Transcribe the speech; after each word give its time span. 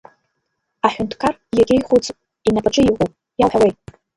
Аҳәынҭқар 0.85 1.33
иагьа 1.57 1.75
ихәыцп, 1.77 2.17
инапаҿы 2.47 2.81
иҟоуп, 2.83 3.11
иауҳәауеи? 3.39 3.73